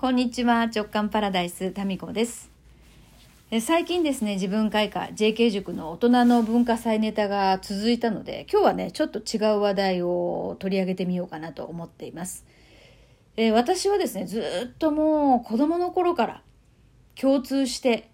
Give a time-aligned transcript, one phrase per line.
[0.00, 2.52] こんにちは直感パラダイスタミコです。
[3.60, 12.46] 最近ですね自分開花 JK 塾の大人の文化祭ネタが続いたので今日はねちょっと違う話題を取り上げてみようかなと思っています。
[13.36, 16.42] え私はですねずっともう子供の頃から
[17.20, 18.08] 共通して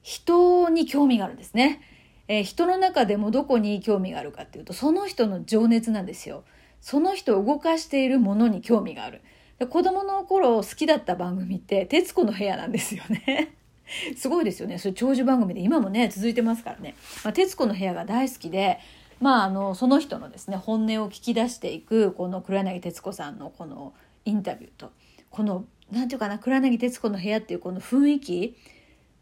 [0.00, 1.82] 人に興味があるんですね、
[2.28, 6.44] え人の中でもどこに興味があるかっていうとその人の情熱なんですよ。
[6.80, 9.20] その人を動かしているものに興味がある。
[9.66, 13.54] 子供の頃好きだった番組って『徹子の部屋』なんですよね。
[14.16, 14.78] すごいですよね。
[14.78, 16.94] それ長寿番組で今もね、続いてますからね。
[17.24, 18.78] まあ、徹子の部屋が大好きで、
[19.20, 23.94] まあ、あの、その人のですね、本音を聞き出していく、この黒柳徹子さんのこの
[24.24, 24.92] インタビューと、
[25.30, 28.56] この、なんていうかな、黒柳徹子の部屋っていうこの雰囲気、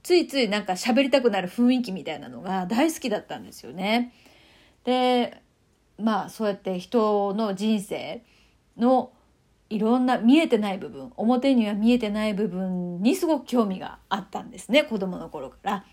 [0.02, 4.12] ついついなんか喋りたくなる雰囲気みたいなのが大好きだったんですよね。
[4.84, 5.40] で、
[5.98, 8.22] まあ、そうやって人の人生
[8.76, 9.10] の
[9.68, 15.84] いろんな見えてない部分表には見えてない部分にすごく興味があったんですね子供の頃から。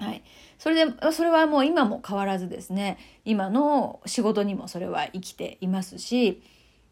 [0.00, 0.22] はい、
[0.58, 6.40] それでそれはもう今も変わらずですね今の仕事にもそれは生きていますし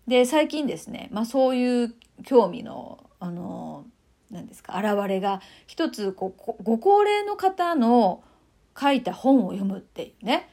[0.08, 3.86] で最近ですね、まあ、そういう興味のあの
[4.30, 8.24] 何ですか現れが一つこうご高齢の方の
[8.78, 10.48] 書いた本を読むっていうね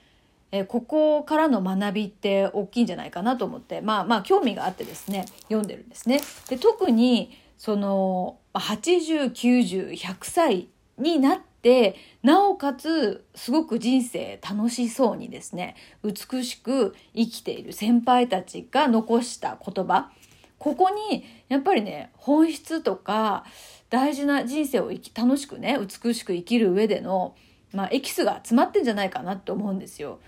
[0.55, 6.21] えここからの学びって大きいんじゃないかなと思ってまあまあ興味があってですね読んでるんですね。
[6.47, 10.67] で特にその8090100歳
[10.99, 20.11] になってなおかつすごく人生楽しそうにですね美しく生きている先輩たちが残した言葉
[20.59, 23.43] ここにやっぱりね本質とか
[23.89, 27.35] 大事な人生を生き楽しくね美しく生きる上での、
[27.73, 30.19] まあ、エキスが詰まってんじゃないかなって思うんですよ。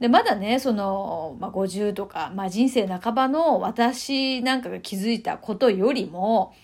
[0.00, 6.54] で、まだね、その、まあ、50とか、まあ、人生半ばの私なんかが気づいたことよりも、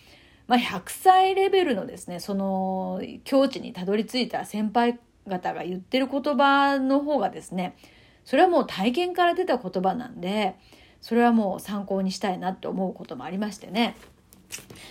[0.47, 4.99] まあ、100歳レベルのですね、その境地にたどり着いた先輩
[5.29, 7.77] 方が言ってる言葉の方がですね、
[8.25, 10.57] それはもう体験から出た言葉なんで、
[11.03, 13.97] それはもう参考にしたいなって思うこともありましてね。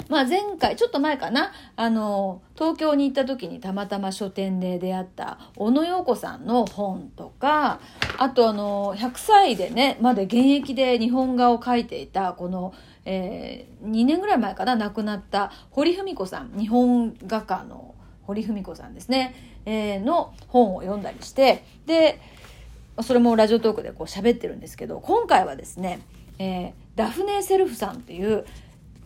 [0.09, 7.79] まあ前回、ちょっと前かな、あの、東京に行った時にたまたま書店で出会った小野洋子さんの本とか、
[8.17, 12.73] あとあの、100歳でね、まで現役で日本画を描いていた、この、
[13.05, 22.19] えー、2年ぐらい前かな、亡くなった堀文子さん、日本画家の堀文子さんですね、えー、の本を読んだりして、で、
[23.01, 25.99] それもラジオトークでこう喋ってるんですけど、今回はですね、
[26.39, 28.45] えー、ダフネ・セルフさんっていう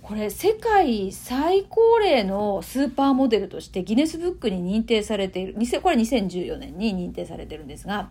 [0.02, 8.10] これ世界最高齢のスーパーモデルとしてギネスブックに認定されているこれ2014年に認定されてるんですが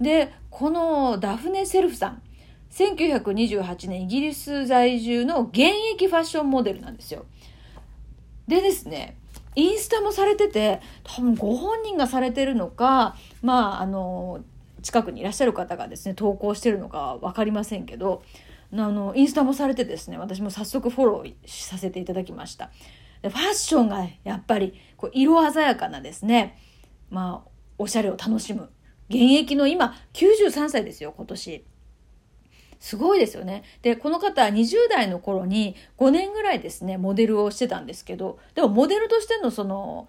[0.00, 2.22] でこのダフネ・セルフさん
[2.70, 5.60] 1928年イギリス在住の現
[5.94, 7.26] 役ファッションモデルなんですよ。
[8.48, 9.16] でですね
[9.54, 14.40] インスタもされてて多分ご本人がされてるのかまああの
[14.82, 18.22] 近くにいらっしゃる方がですね投稿してるのか分かりませんけど
[18.74, 22.70] あのインスタもされてですね私も早速フォローさせていただきました
[23.20, 26.58] でファッションがやっぱりこう色鮮やかなですね
[27.10, 28.70] まあおしゃれを楽しむ
[29.08, 31.64] 現役の今93歳ですよ今年
[32.82, 33.62] すごいですよね。
[33.82, 40.08] で、この方は20代の頃に5年ぐらいですね、モデルをしてたんですけど、でもモデルとしてのその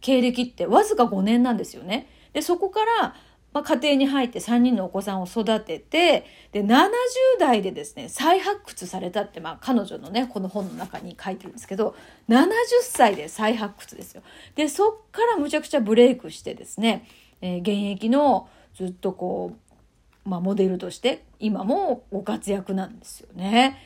[0.00, 2.08] 経歴ってわずか5年なんですよね。
[2.32, 3.14] で、そこから
[3.52, 6.90] まあ、家庭に入って3人のお子さんを育ててで70
[7.40, 11.96] 代でですね再発掘されたって、まあ、彼女のねこの本の中に書いてるんですけど
[12.28, 12.50] 70
[12.82, 14.22] 歳で再発掘ですよ。
[14.54, 17.06] でそっからむちゃくちゃブレイクしてですね、
[17.40, 19.56] えー、現役のずっとこ
[20.26, 23.78] う、まあ、モデルとして今もご活躍なんですよね。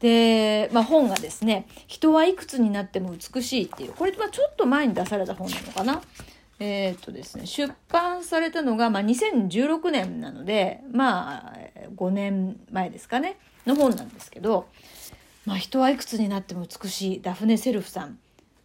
[0.00, 6.02] で、まあ、本がですね「人はいくつになっても美しい」っていうこれ、まあ、ちょっと前に出された本なのかな。
[6.60, 11.54] えっ、とですね、出版されたのが、まあ、2016年なので、まあ、
[11.96, 14.68] 5年前ですかね、の本なんですけど、
[15.46, 18.18] まあ、人はいくつになっても美しいダフネ・セルフさん。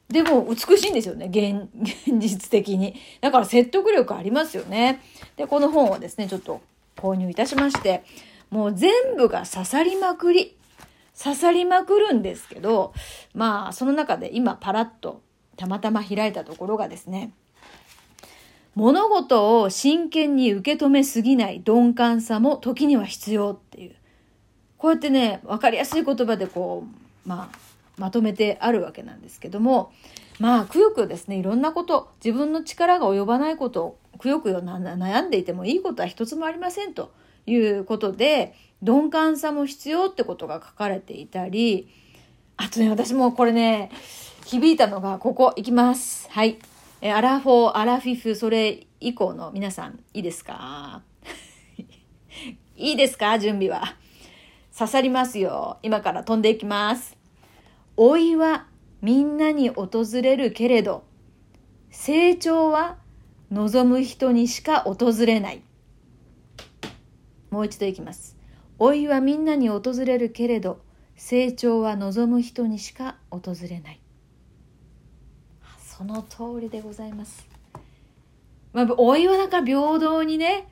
[0.09, 1.69] でも美しいんですよね、現、
[2.07, 2.95] 現実的に。
[3.21, 5.01] だから説得力ありますよね。
[5.37, 6.61] で、この本をですね、ちょっと
[6.97, 8.03] 購入いたしまして、
[8.49, 10.57] もう全部が刺さりまくり。
[11.21, 12.93] 刺さりまくるんですけど、
[13.35, 15.21] まあ、その中で今パラッと
[15.57, 17.31] たまたま開いたところがですね、
[18.75, 23.95] 物事を真剣に受け止めすぎない鈍感さも時には必要っていう。
[24.77, 26.85] こうやってね、わかりやすい言葉でこ
[27.25, 27.57] う、まあ、
[27.97, 29.93] まとめてあるわけなんですけども、
[30.39, 37.13] まあ、くよくよですね、いろんなこと、自分の力が及ばないことを、くよくよ悩んでいてもいいことは一つもありませんと
[37.45, 41.87] いうことで、鈍感さも必要ってことが書かれていたり、
[42.57, 43.91] あとね、私もこれね、
[44.45, 46.27] 響いたのがここ、いきます。
[46.31, 46.57] はい。
[47.05, 51.03] えアラフォー、アラフィフ、それ以降の皆さん、いいですか？
[52.77, 53.37] いいですか？
[53.39, 53.97] 準備は。
[54.77, 55.79] 刺さりますよ。
[55.83, 57.17] 今から飛んでいきます。
[57.97, 58.67] 老いは
[59.01, 59.89] みんなに訪
[60.21, 61.03] れるけれど、
[61.89, 62.97] 成長は
[63.51, 65.61] 望む人にしか訪れない。
[67.51, 68.37] もう一度いきます。
[68.79, 70.79] 老いはみんなに訪れるけれど、
[71.17, 73.99] 成長は望む人にしか訪れない。
[76.03, 77.47] その通りでございます。
[78.73, 80.67] まあ、老いはなんか平等にね、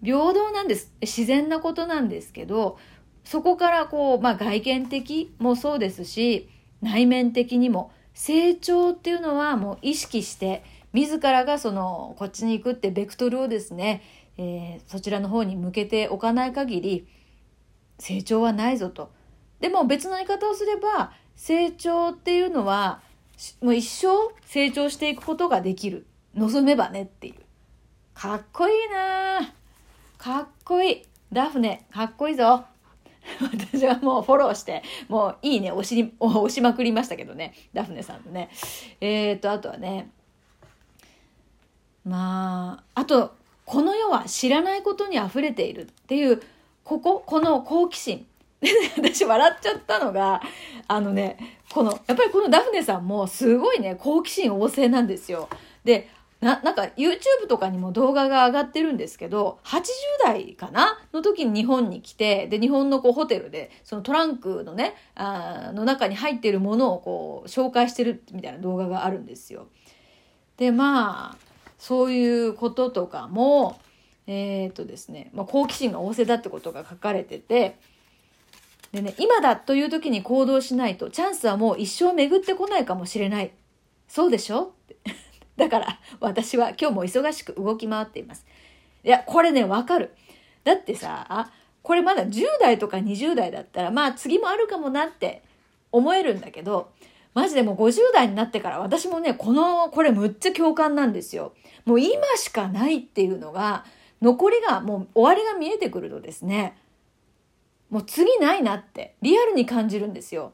[0.00, 0.92] 平等なんです。
[1.00, 2.78] 自然なことなんですけど、
[3.24, 6.48] そこからこう、まあ外見的もそうですし、
[6.82, 10.62] 内面的にも成長っていうのはもう意識して、
[10.92, 14.02] 自らがその、こっちに行くってベクトルをですね、
[14.38, 17.08] えー、そちらの方に向けておかない限り、
[17.98, 19.10] 成長はないぞと。
[19.58, 23.02] でも別の言い方をすれば、成長っていうのは、
[23.60, 24.08] もう一生
[24.46, 26.06] 成長していくことができる。
[26.34, 27.34] 望めばねっていう。
[28.14, 29.52] かっこいいな
[30.18, 31.02] かっこいい。
[31.32, 32.64] ダフネ、かっこいいぞ。
[33.40, 37.54] 私はもうフォローして、もういいね、押し、押しまくりましたけどね。
[37.72, 38.50] ダフネさんのね。
[39.00, 40.10] えーと、あとはね。
[42.04, 43.34] まあ、あと、
[43.64, 46.40] この世は知らないことに溢れているっていう、
[46.84, 48.26] ここ、この好奇心。
[48.96, 50.40] 私笑っちゃったのが、
[50.88, 55.48] あのね、この、やっぱりこのダフネさんもすごいね、好奇心旺盛なんですよ。
[55.84, 56.08] で、
[56.40, 59.84] な、なんか YouTube とかにも動画が上がってるんですけど、80
[60.24, 60.98] 代かな？
[61.12, 69.68] の時に日本に来て、で、日本のこうホテルで、そのトランクのね、あの中に入ってるものをこう紹介してるみたいな動画があるんですよ。
[70.58, 71.36] で、まあ、
[71.78, 73.80] そういうこととかも、
[74.26, 77.78] えっ、とですね、まあ、好奇心が旺盛だってことが書かれてて、
[78.96, 83.52] でね、今だという時に行動しないと、チャンスはもう一生巡ってこないかもしれない。
[84.08, 84.72] そうでしょ？
[85.56, 88.46] だから、私は今日も忙しく動き回っています。
[89.04, 90.14] いや、これね、わかる。
[90.64, 91.52] だってさ、あ
[91.82, 95.42] これまだ10代とか20代だったら、まあ次もあるかもなって
[95.92, 96.90] 思えるんだけど、
[97.34, 101.52] マジでもう50代になってから私もね、この、これむっちゃ共感なんですよ。
[101.84, 103.84] もう今しかないっていうのが、
[104.22, 106.76] 残りがもう終わりが見えてくるとですね、
[107.90, 110.52] もう次ないなってリアルに感じるんですよ。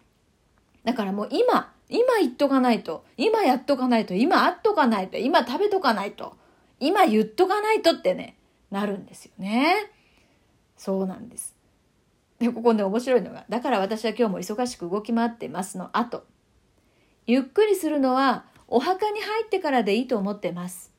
[0.84, 6.34] だからもう今、今言っとかないと、今やっとかないと、今会っとかないと、今食べとかないと、
[6.80, 8.36] 今言っとかないとってね、
[8.70, 9.92] なるんですよね。
[10.76, 11.54] そうなんです。
[12.38, 16.24] で、ここね、面白いのが、だから私は今日も忙しく動き回ってますの後。
[17.26, 20.90] ゆっくりするのは、お墓に入ってからでいいと思ってます。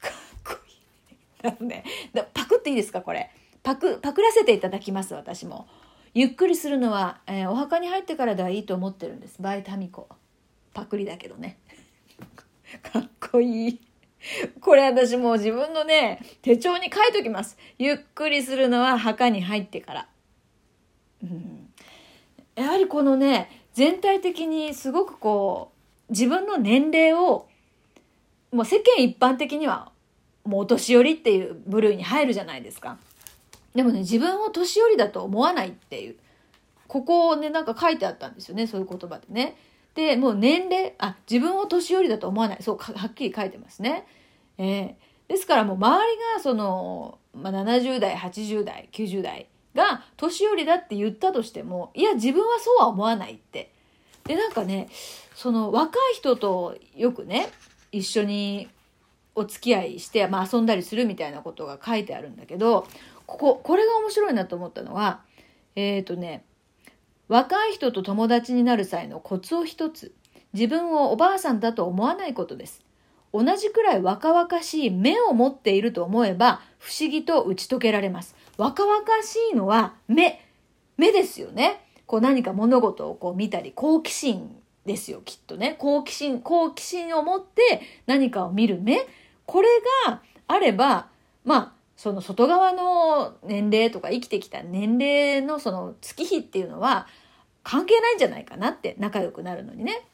[0.00, 0.12] かっ
[0.44, 0.76] こいい。
[1.42, 1.84] だね、
[2.32, 3.30] パクっていいですか、これ。
[3.68, 5.66] パク、パクらせていただきます、私も。
[6.14, 9.36] ゆっくりするのは、えー、お墓に入ってからではいいと思ってるんです。
[9.42, 10.08] バイタミコ。
[10.72, 11.58] パクリだけどね。
[12.82, 13.80] かっこいい。
[14.62, 17.58] これ私もう自分のね、手帳に書いときます。
[17.76, 20.08] ゆっくりするのは墓に入ってから。
[21.22, 21.68] うん、
[22.54, 25.72] やはりこのね、全体的にすごくこ
[26.08, 27.46] う、自分の年齢を、
[28.50, 29.92] もう世間一般的には、
[30.46, 32.96] もうお年寄りっていう部類に入るじゃないですか。
[33.74, 36.16] でもね、自分を年寄りだと思わないっていう。
[36.86, 39.56] ここをね、なんか書いてあったんですよね、そういう言葉でね。
[39.94, 42.62] で、もう年齢、あ、自分を年寄りだと思わない。
[42.62, 44.06] そう、はっきり書いてますね。
[44.56, 53.72] えー、ですからもう周りがその、まあ、70代、80代、90代が年寄りだって言ったとしても、いや、自分はそうは思わないって。
[54.24, 54.88] で、なんかね、
[55.34, 57.48] その若い人とよくね、
[57.92, 58.68] 一緒に
[59.34, 62.86] お付き合いして、まあ、遊んだりするみたいなことが書いてあるんだけど、
[63.28, 65.20] ここ、これが面白いなと思ったのは、
[65.76, 66.44] えっ、ー、とね、
[67.28, 70.14] 若い人と友達になる際のコツを一つ。
[70.54, 72.82] 自分をおばあさんだと思わないことです。
[73.34, 78.34] 同じくらい若々しい目を持っていると思えば不思議と打ち解けられます。
[78.56, 80.42] 若々しいのは目。
[80.96, 81.84] 目ですよね。
[82.06, 84.56] こう何か物事をこう見たり、好奇心
[84.86, 85.76] ですよ、きっとね。
[85.78, 89.06] 好奇心、好奇心を持って何かを見る目。
[89.44, 89.68] これ
[90.06, 91.08] があれば、
[91.44, 97.08] まあ、その外側の年齢とか生きてきた年齢のその月日っていうのは
[97.64, 100.06] 関係ないんじゃないかなって仲良くなるのにね。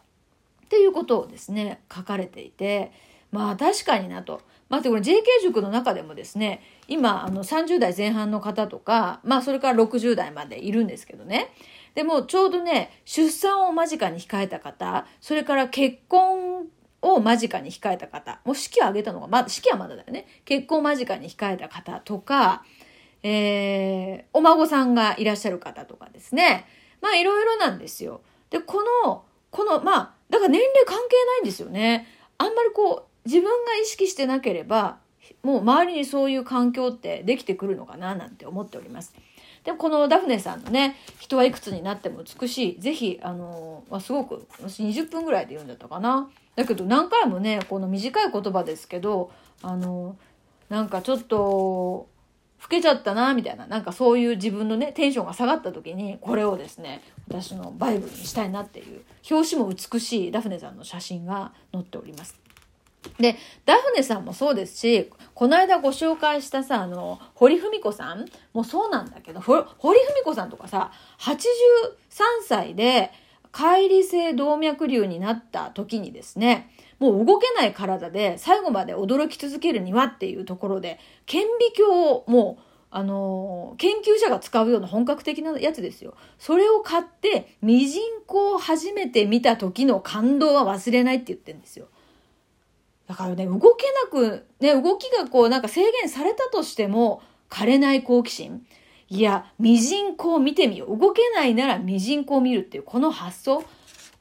[0.64, 2.90] っていうことをですね、書かれていて、
[3.30, 4.40] まあ確かになと。
[4.70, 11.52] まずこれ JK 塾の中でもですね、今あの30代前半の方とか、まあそれから60代までいるんですけどね。
[11.94, 16.66] でもちょうどね、出産を間近に控えた方、それから結婚
[17.04, 20.26] を間近に控えた方、もう式を挙げたのが、ま、式はまだだよね。
[20.44, 22.64] 結婚間近に控えた方とか、
[23.22, 26.66] えー、お孫さんがいらっしゃる方とかですね。
[27.00, 28.22] まあいろいろなんですよ。
[28.48, 32.06] で、この、この、まあ、だから年齢関係ないんですよね。
[32.38, 34.98] あんまりこう、自分が意識してなければ、
[35.42, 39.14] もう周りにそういう環境ってできてくるのかななんて思っております。
[39.64, 42.80] でもこのダフネさんのね、人はいくつになっても美しい。
[42.80, 46.30] ぜひ、あの、まあ、すごく、私20分ぐらいで読んだったかな。
[46.54, 49.30] だけど何回もね、この短い言葉ですけど、
[49.62, 50.16] あの、
[50.68, 52.08] なんかちょっと、
[52.62, 62.43] 老けちゃったな、みたいな、なんかそういう自分のね、テンションが下がった時に、これをですね、私のバイブルにしたいなっていう、表紙も美しいダフネさんの写真が載っております。
[63.18, 71.34] で、ダフネさんもそうですし、この間ご紹介したさ、あの、堀文子さんもそうなんだけど、堀文子さんとかさ、83
[72.46, 73.10] 歳で、
[73.52, 82.62] 乖離性動脈瘤になった時にですね、もう動けない体で最後まで驚き続けるにはっていうところで、顕微鏡をもう、
[82.96, 86.14] あの研究者が使うような本格的なやつですよ。
[86.38, 91.88] それを買って、ミジンコを初めて見た時の感動は忘れないって言ってるんですよ。
[93.06, 98.66] だからね、動けなく、ね、動きがこうなんか制限されたとしても、枯れない好奇心。
[99.08, 100.98] いや、ミジンコを見てみよう。
[100.98, 103.62] 動けないならミジンコを見るっていう、この発想。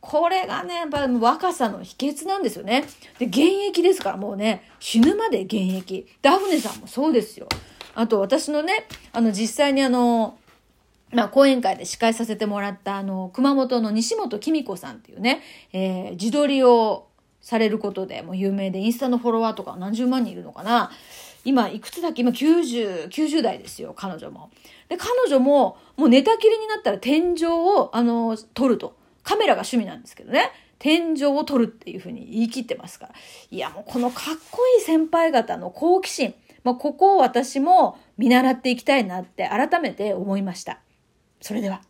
[0.02, 2.84] これがね、やっぱ若さの秘訣なんですよね。
[3.20, 6.08] で、現役ですから、もうね、死ぬまで現役。
[6.22, 7.48] ダフネさんもそうですよ。
[7.96, 10.38] あと、私のね、あの、実際にあの、
[11.14, 17.08] まあ、講演会で司会させてもらった、あの、熊本の西本紀子さんっていうね、えー、自撮りを
[17.44, 20.90] されることでもう有名で、インスタのフォロワーとか何十万人いるのかな。
[21.46, 22.22] 今、いくつだっけ？
[22.22, 24.50] 今90、90代ですよ、彼女も。
[24.88, 28.96] で、彼女も、もう寝たきりになったら天井を、あの、撮ると。
[29.24, 30.52] カメラが趣味なんですけどね。
[30.80, 33.14] 天井を撮るっていうふうに言い切ってますから。
[33.52, 36.34] いや、もうこのかっこいい先輩方の好奇心。
[36.64, 40.80] まあ、ここを私も見習っていきたいなって改めて思いました。
[41.42, 41.82] それでは。